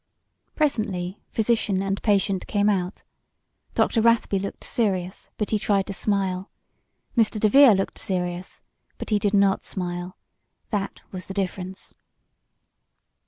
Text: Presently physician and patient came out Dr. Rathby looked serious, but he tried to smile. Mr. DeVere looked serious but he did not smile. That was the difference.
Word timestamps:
Presently 0.55 1.21
physician 1.31 1.83
and 1.83 2.01
patient 2.01 2.47
came 2.47 2.69
out 2.69 3.03
Dr. 3.75 4.01
Rathby 4.01 4.39
looked 4.41 4.63
serious, 4.63 5.29
but 5.37 5.51
he 5.51 5.59
tried 5.59 5.85
to 5.85 5.93
smile. 5.93 6.49
Mr. 7.15 7.39
DeVere 7.39 7.75
looked 7.75 7.99
serious 7.99 8.63
but 8.97 9.11
he 9.11 9.19
did 9.19 9.35
not 9.35 9.63
smile. 9.63 10.17
That 10.71 11.01
was 11.11 11.27
the 11.27 11.35
difference. 11.35 11.93